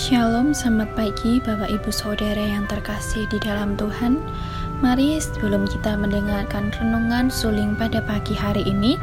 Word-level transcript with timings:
Shalom, 0.00 0.56
selamat 0.56 0.96
pagi 0.96 1.44
Bapak 1.44 1.68
Ibu 1.68 1.92
Saudara 1.92 2.40
yang 2.40 2.64
terkasih 2.72 3.28
di 3.28 3.36
dalam 3.36 3.76
Tuhan. 3.76 4.16
Mari 4.80 5.20
sebelum 5.20 5.68
kita 5.68 5.92
mendengarkan 5.92 6.72
renungan 6.72 7.28
suling 7.28 7.76
pada 7.76 8.00
pagi 8.00 8.32
hari 8.32 8.64
ini 8.64 8.96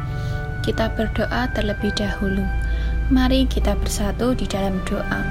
Kita 0.66 0.90
berdoa 0.98 1.54
terlebih 1.54 1.94
dahulu. 1.94 2.42
Mari 3.14 3.46
kita 3.46 3.78
bersatu 3.78 4.34
di 4.34 4.50
dalam 4.50 4.82
doa. 4.90 5.22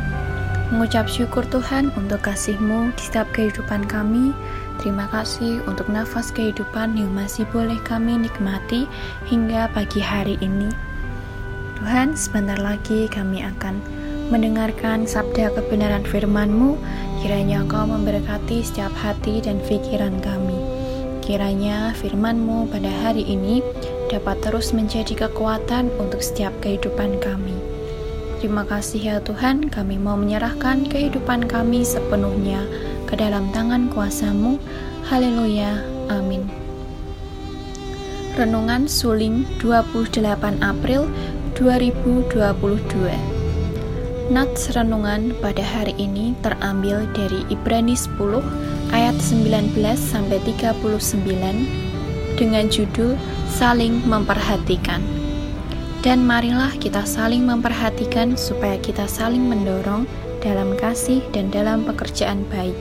Mengucap 0.72 1.12
syukur 1.12 1.44
Tuhan 1.52 1.92
untuk 2.00 2.24
kasih-Mu 2.24 2.96
di 2.96 3.04
setiap 3.04 3.28
kehidupan 3.36 3.92
kami. 3.92 4.32
Terima 4.80 5.12
kasih 5.12 5.60
untuk 5.68 5.92
nafas 5.92 6.32
kehidupan 6.32 6.96
yang 6.96 7.12
masih 7.12 7.44
boleh 7.52 7.76
kami 7.84 8.16
nikmati 8.16 8.88
hingga 9.28 9.68
pagi 9.76 10.00
hari 10.00 10.40
ini. 10.40 10.72
Tuhan, 11.76 12.16
sebentar 12.16 12.56
lagi 12.56 13.12
kami 13.12 13.44
akan 13.44 14.07
mendengarkan 14.28 15.08
sabda 15.08 15.56
kebenaran 15.56 16.04
firman-Mu, 16.04 16.76
kiranya 17.24 17.64
Engkau 17.64 17.88
memberkati 17.88 18.60
setiap 18.60 18.92
hati 19.00 19.40
dan 19.40 19.64
pikiran 19.64 20.20
kami. 20.20 20.60
Kiranya 21.24 21.96
firman-Mu 21.96 22.68
pada 22.72 22.92
hari 23.04 23.24
ini 23.24 23.64
dapat 24.12 24.40
terus 24.44 24.72
menjadi 24.76 25.28
kekuatan 25.28 25.92
untuk 26.00 26.24
setiap 26.24 26.52
kehidupan 26.60 27.20
kami. 27.24 27.56
Terima 28.40 28.68
kasih 28.68 29.02
ya 29.02 29.18
Tuhan, 29.24 29.72
kami 29.72 29.98
mau 29.98 30.16
menyerahkan 30.20 30.86
kehidupan 30.88 31.50
kami 31.50 31.82
sepenuhnya 31.82 32.64
ke 33.08 33.18
dalam 33.18 33.50
tangan 33.56 33.90
kuasa-Mu. 33.90 34.60
Haleluya. 35.08 35.82
Amin. 36.12 36.48
Renungan 38.38 38.86
Suling 38.86 39.50
28 39.60 40.62
April 40.62 41.10
2022 41.58 43.37
Nats 44.28 44.76
renungan 44.76 45.32
pada 45.40 45.64
hari 45.64 45.96
ini 45.96 46.36
terambil 46.44 47.08
dari 47.16 47.48
Ibrani 47.48 47.96
10 47.96 48.44
ayat 48.92 49.16
19 49.16 49.72
sampai 49.96 50.44
39 50.44 52.36
dengan 52.36 52.68
judul 52.68 53.16
Saling 53.48 54.04
Memperhatikan. 54.04 55.00
Dan 56.04 56.28
marilah 56.28 56.76
kita 56.76 57.08
saling 57.08 57.48
memperhatikan 57.48 58.36
supaya 58.36 58.76
kita 58.84 59.08
saling 59.08 59.48
mendorong 59.48 60.04
dalam 60.44 60.76
kasih 60.76 61.24
dan 61.32 61.48
dalam 61.48 61.88
pekerjaan 61.88 62.44
baik. 62.52 62.76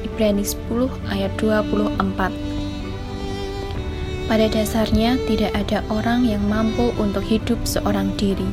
Ibrani 0.00 0.48
10 0.48 0.88
ayat 1.12 1.36
24. 1.36 2.32
Pada 4.32 4.46
dasarnya 4.48 5.20
tidak 5.28 5.52
ada 5.52 5.84
orang 5.92 6.24
yang 6.24 6.40
mampu 6.48 6.88
untuk 6.96 7.20
hidup 7.20 7.60
seorang 7.68 8.16
diri 8.16 8.48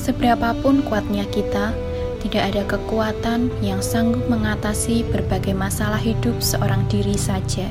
Seberapapun 0.00 0.80
kuatnya 0.88 1.28
kita, 1.28 1.76
tidak 2.24 2.42
ada 2.48 2.62
kekuatan 2.64 3.52
yang 3.60 3.84
sanggup 3.84 4.24
mengatasi 4.32 5.04
berbagai 5.12 5.52
masalah 5.52 6.00
hidup 6.00 6.40
seorang 6.40 6.88
diri 6.88 7.20
saja. 7.20 7.68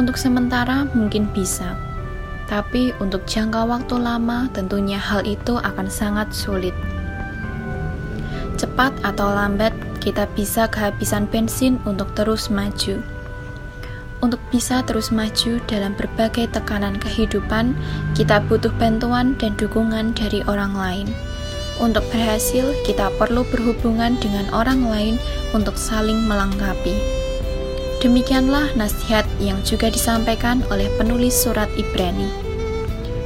Untuk 0.00 0.16
sementara 0.16 0.88
mungkin 0.96 1.28
bisa, 1.36 1.76
tapi 2.48 2.96
untuk 3.04 3.28
jangka 3.28 3.68
waktu 3.68 4.00
lama 4.00 4.48
tentunya 4.56 4.96
hal 4.96 5.20
itu 5.28 5.60
akan 5.60 5.92
sangat 5.92 6.32
sulit. 6.32 6.72
Cepat 8.56 8.96
atau 9.04 9.28
lambat, 9.28 9.76
kita 10.00 10.24
bisa 10.32 10.72
kehabisan 10.72 11.28
bensin 11.28 11.76
untuk 11.84 12.08
terus 12.16 12.48
maju. 12.48 13.19
Untuk 14.20 14.40
bisa 14.52 14.84
terus 14.84 15.08
maju 15.08 15.56
dalam 15.64 15.96
berbagai 15.96 16.52
tekanan 16.52 17.00
kehidupan, 17.00 17.72
kita 18.12 18.44
butuh 18.44 18.72
bantuan 18.76 19.32
dan 19.40 19.56
dukungan 19.56 20.12
dari 20.12 20.44
orang 20.44 20.76
lain. 20.76 21.08
Untuk 21.80 22.04
berhasil, 22.12 22.76
kita 22.84 23.08
perlu 23.16 23.48
berhubungan 23.48 24.20
dengan 24.20 24.44
orang 24.52 24.84
lain 24.84 25.16
untuk 25.56 25.80
saling 25.80 26.28
melengkapi. 26.28 26.92
Demikianlah 28.04 28.76
nasihat 28.76 29.24
yang 29.40 29.56
juga 29.64 29.88
disampaikan 29.88 30.60
oleh 30.68 30.92
penulis 31.00 31.32
surat 31.32 31.72
Ibrani. 31.80 32.28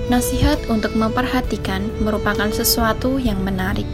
Nasihat 0.07 0.63
untuk 0.71 0.95
memperhatikan 0.95 1.91
merupakan 1.99 2.47
sesuatu 2.55 3.19
yang 3.19 3.43
menarik. 3.43 3.87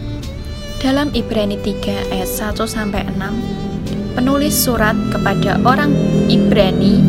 Dalam 0.80 1.08
Ibrani 1.16 1.56
3 1.60 2.12
ayat 2.12 2.28
1 2.28 2.64
sampai 2.68 3.08
6, 3.08 3.69
penulis 4.14 4.52
surat 4.56 4.96
kepada 5.14 5.60
orang 5.62 5.94
Ibrani 6.26 7.02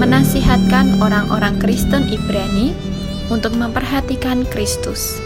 menasihatkan 0.00 0.98
orang-orang 1.04 1.60
Kristen 1.60 2.08
Ibrani 2.08 2.72
untuk 3.28 3.52
memperhatikan 3.54 4.48
Kristus. 4.48 5.20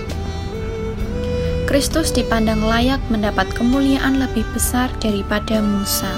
Kristus 1.64 2.12
dipandang 2.14 2.62
layak 2.62 3.00
mendapat 3.10 3.50
kemuliaan 3.56 4.20
lebih 4.20 4.44
besar 4.54 4.92
daripada 5.02 5.58
Musa, 5.58 6.12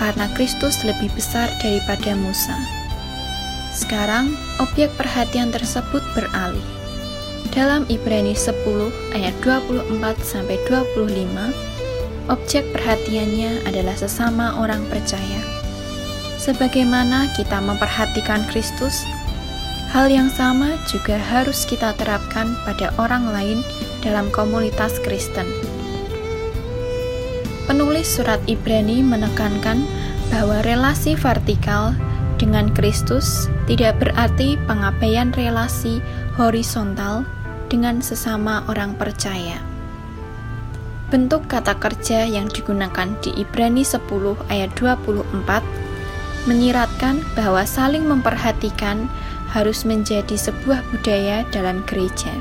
karena 0.00 0.30
Kristus 0.32 0.80
lebih 0.86 1.12
besar 1.12 1.50
daripada 1.60 2.14
Musa. 2.16 2.56
Sekarang, 3.76 4.32
objek 4.56 4.88
perhatian 4.96 5.52
tersebut 5.52 6.00
beralih. 6.16 6.64
Dalam 7.52 7.84
Ibrani 7.92 8.32
10 8.32 8.56
ayat 9.12 9.36
24 9.44 9.92
sampai 10.24 10.56
25, 10.68 11.75
objek 12.26 12.66
perhatiannya 12.74 13.66
adalah 13.66 13.94
sesama 13.94 14.58
orang 14.58 14.82
percaya. 14.90 15.42
Sebagaimana 16.36 17.32
kita 17.34 17.58
memperhatikan 17.58 18.46
Kristus, 18.50 19.02
hal 19.90 20.06
yang 20.12 20.30
sama 20.30 20.78
juga 20.86 21.18
harus 21.18 21.66
kita 21.66 21.94
terapkan 21.98 22.54
pada 22.62 22.94
orang 23.00 23.30
lain 23.32 23.58
dalam 24.04 24.30
komunitas 24.30 25.00
Kristen. 25.02 25.46
Penulis 27.66 28.06
surat 28.06 28.38
Ibrani 28.46 29.02
menekankan 29.02 29.82
bahwa 30.30 30.62
relasi 30.62 31.18
vertikal 31.18 31.98
dengan 32.38 32.70
Kristus 32.70 33.50
tidak 33.66 33.98
berarti 33.98 34.54
pengabaian 34.70 35.34
relasi 35.34 35.98
horizontal 36.38 37.26
dengan 37.66 37.98
sesama 37.98 38.62
orang 38.70 38.94
percaya. 38.94 39.58
Bentuk 41.06 41.46
kata 41.46 41.78
kerja 41.78 42.26
yang 42.26 42.50
digunakan 42.50 43.06
di 43.22 43.30
Ibrani 43.38 43.86
10 43.86 44.10
ayat 44.50 44.74
24 44.74 45.62
menyiratkan 46.50 47.22
bahwa 47.38 47.62
saling 47.62 48.02
memperhatikan 48.02 49.06
harus 49.54 49.86
menjadi 49.86 50.34
sebuah 50.34 50.82
budaya 50.90 51.46
dalam 51.54 51.86
gereja. 51.86 52.34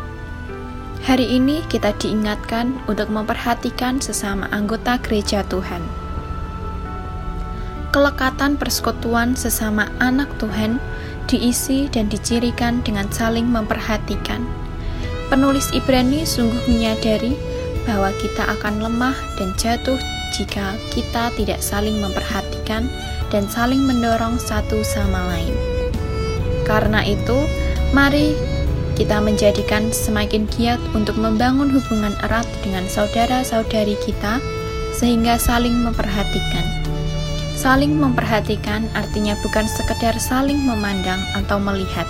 Hari 1.06 1.38
ini 1.38 1.62
kita 1.70 1.94
diingatkan 2.02 2.74
untuk 2.90 3.14
memperhatikan 3.14 4.02
sesama 4.02 4.50
anggota 4.50 4.98
gereja 4.98 5.46
Tuhan. 5.46 5.86
Kelekatan 7.94 8.58
persekutuan 8.58 9.38
sesama 9.38 9.94
anak 10.02 10.42
Tuhan 10.42 10.82
diisi 11.30 11.86
dan 11.94 12.10
dicirikan 12.10 12.82
dengan 12.82 13.14
saling 13.14 13.46
memperhatikan. 13.46 14.42
Penulis 15.30 15.70
Ibrani 15.70 16.26
sungguh 16.26 16.66
menyadari 16.66 17.55
bahwa 17.86 18.10
kita 18.18 18.44
akan 18.58 18.82
lemah 18.82 19.16
dan 19.38 19.54
jatuh 19.56 19.98
jika 20.36 20.76
kita 20.92 21.32
tidak 21.40 21.64
saling 21.64 22.02
memperhatikan 22.02 22.90
dan 23.32 23.48
saling 23.48 23.86
mendorong 23.86 24.36
satu 24.42 24.84
sama 24.84 25.32
lain. 25.32 25.56
Karena 26.66 27.06
itu, 27.06 27.46
mari 27.94 28.36
kita 28.98 29.22
menjadikan 29.22 29.92
semakin 29.94 30.50
giat 30.50 30.82
untuk 30.98 31.20
membangun 31.20 31.70
hubungan 31.70 32.16
erat 32.26 32.48
dengan 32.66 32.88
saudara-saudari 32.90 33.96
kita, 34.02 34.42
sehingga 34.96 35.36
saling 35.36 35.76
memperhatikan. 35.84 36.64
Saling 37.56 37.96
memperhatikan 37.96 38.88
artinya 38.96 39.36
bukan 39.44 39.68
sekedar 39.68 40.16
saling 40.20 40.60
memandang 40.64 41.20
atau 41.36 41.60
melihat, 41.60 42.08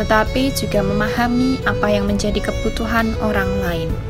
tetapi 0.00 0.52
juga 0.56 0.80
memahami 0.80 1.60
apa 1.68 1.88
yang 1.92 2.08
menjadi 2.08 2.40
kebutuhan 2.40 3.12
orang 3.20 3.48
lain. 3.60 4.09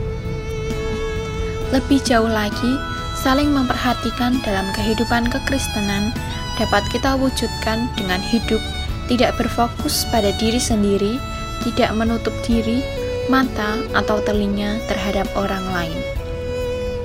Lebih 1.70 2.02
jauh 2.02 2.26
lagi, 2.26 2.72
saling 3.14 3.55
memperhatikan 3.55 4.43
dalam 4.43 4.67
kehidupan 4.75 5.31
kekristenan 5.31 6.11
dapat 6.58 6.82
kita 6.90 7.14
wujudkan 7.14 7.87
dengan 7.94 8.19
hidup 8.19 8.58
tidak 9.11 9.34
berfokus 9.34 10.06
pada 10.14 10.31
diri 10.38 10.62
sendiri, 10.62 11.19
tidak 11.67 11.90
menutup 11.99 12.32
diri, 12.46 12.78
mata, 13.26 13.82
atau 13.99 14.22
telinga 14.22 14.78
terhadap 14.87 15.26
orang 15.34 15.67
lain. 15.75 15.99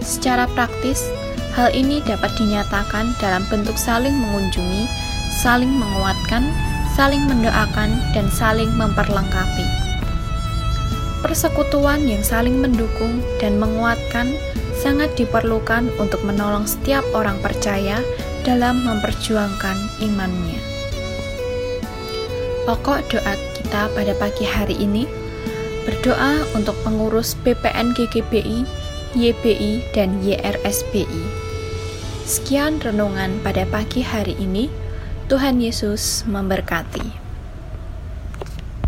Secara 0.06 0.46
praktis, 0.54 1.02
hal 1.58 1.74
ini 1.74 2.06
dapat 2.06 2.30
dinyatakan 2.38 3.18
dalam 3.18 3.42
bentuk 3.50 3.74
saling 3.74 4.14
mengunjungi, 4.14 4.86
saling 5.42 5.74
menguatkan, 5.74 6.46
saling 6.94 7.26
mendoakan, 7.26 7.98
dan 8.14 8.30
saling 8.30 8.70
memperlengkapi. 8.78 9.66
Persekutuan 11.26 12.06
yang 12.06 12.22
saling 12.22 12.62
mendukung 12.62 13.18
dan 13.42 13.58
menguatkan 13.58 14.38
sangat 14.78 15.10
diperlukan 15.18 15.90
untuk 15.98 16.22
menolong 16.22 16.70
setiap 16.70 17.02
orang 17.18 17.42
percaya 17.42 17.98
dalam 18.46 18.86
memperjuangkan 18.86 20.06
imannya. 20.06 20.62
Pokok 22.70 23.10
doa 23.10 23.34
kita 23.58 23.90
pada 23.98 24.14
pagi 24.22 24.46
hari 24.46 24.78
ini 24.78 25.10
berdoa 25.90 26.46
untuk 26.54 26.78
pengurus 26.86 27.34
BPN 27.42 27.98
GGBI 27.98 28.86
YBI, 29.16 29.96
dan 29.96 30.20
YRSBI. 30.20 31.24
Sekian 32.28 32.84
renungan 32.84 33.40
pada 33.42 33.64
pagi 33.66 34.04
hari 34.04 34.36
ini. 34.38 34.68
Tuhan 35.26 35.58
Yesus 35.58 36.22
memberkati. 36.30 37.25